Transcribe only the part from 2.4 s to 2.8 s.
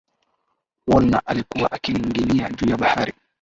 juu ya